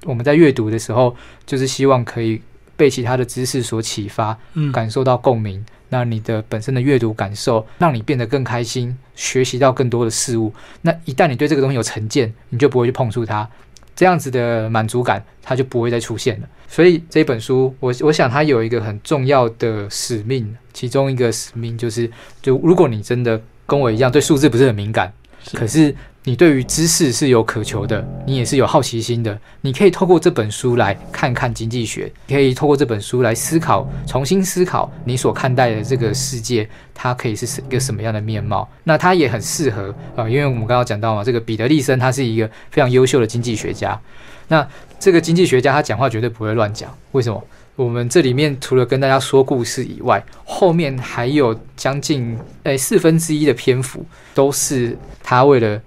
[0.04, 1.14] 我们在阅读的时候，
[1.46, 2.40] 就是希望可以
[2.76, 5.64] 被其他的知识所启发，嗯感受到共鸣。
[5.88, 10.50] 那你的本身的阅读感受，让你变得更开心，学习到更多的事物。
[10.80, 13.46] 那一旦你对这个东西有成见，你就不会去碰触它，
[13.94, 16.48] 这样子的满足感，它就不会再出现了。
[16.66, 25.12] 所以这本书，我我想它有一个很重要的使命，其中一个使命就是，就如果你真的跟我一样对数字不是很敏感，
[25.44, 25.94] 是可是
[26.24, 38.68] 你对于知识是有渴求的，你也是有好奇心的，你可以透过这本书来看看经济学，可以透过这本书来思考，重新思考你所看待的这个世界，它可以是一个什么样的面貌。
[38.84, 44.00] 那它也很适合啊、因为我们刚刚讲到嘛，这个彼得利森他是一个非常优秀的经济学家，
[44.46, 44.64] 那
[45.00, 47.44] 这个经济学家他讲话绝对不会乱讲，为什么？
[47.74, 54.04] 我们这里面除了跟大家说故事以外，后面还有将近诶四分之一的篇幅
[54.34, 55.80] 都是他为了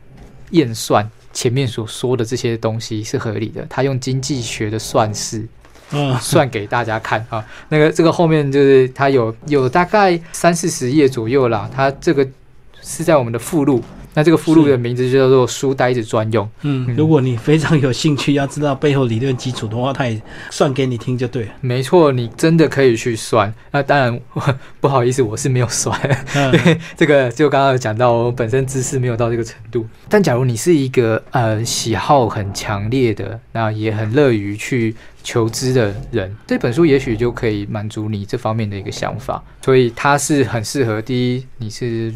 [0.56, 5.48] 验算前面所说的这些东西是合理的，他用经济学的算式
[5.92, 7.46] 嗯算给大家看啊。
[7.70, 12.28] 那个这个后面就是它有有大概三四十页左右啦，它这个
[12.82, 13.82] 是在我们的附录。
[14.16, 16.50] 那这个附录的名字就叫做“书呆子专用”。
[16.64, 21.52] 嗯，嗯如果你非常有兴趣，要知道背后理论基础的话，他也算给你听就对了。
[21.62, 23.54] 没错，你真的可以去算。
[23.72, 24.20] 那当然，
[24.80, 26.00] 不好意思，我是没有算。
[26.34, 26.52] 嗯
[26.98, 29.86] 这个就刚刚有讲到，我本身知识没有到这个程度。
[30.08, 39.44] 但假如你是一个呃喜好很强烈的，那也很乐于去求知的人，这本书也许就可以满足你这方面的一个想法。
[39.62, 42.14] 所以它是很适合第一，你是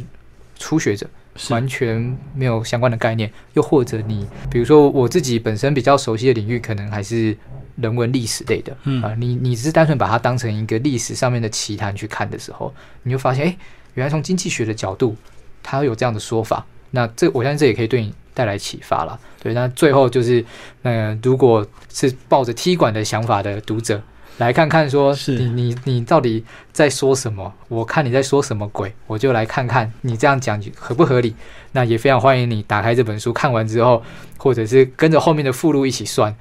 [0.57, 1.05] 初学者。
[1.39, 7.35] 是完全没有相关的概念，又或者你，比如说我自己本身比较熟悉的领域，可能还是
[7.77, 12.73] 人文历史类的，嗯啊、你你只是单纯把它当成一个历史上面的奇谈去看的时候，
[13.03, 13.57] 你就发现，哎，
[13.93, 15.15] 原来从经济学的角度，
[15.63, 16.65] 它有这样的说法。
[16.91, 19.17] 那这我相信这也可以对你带来启发了。
[19.41, 20.43] 对，那最后就是，
[20.81, 24.01] 呃，如果是抱着踢馆的想法的读者，
[24.39, 27.53] 来看看说是你你你到底在说什么？
[27.67, 31.35] 我看你在说什么鬼，我就来看看你这样讲合不合理。
[31.73, 34.01] 那也非常欢迎你打开这本书，看完之后，
[34.37, 36.33] 或者是跟着后面的附录一起算，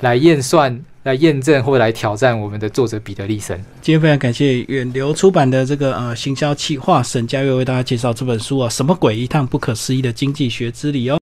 [0.00, 3.56] 来验算、来验证或来挑战我们的作者彼得利森。
[3.80, 11.12] 今天非常感谢远流出版的这个呃行销企划沈佳悦为大家介绍这本书啊，什么鬼一趟不可思议的经济学之旅哦。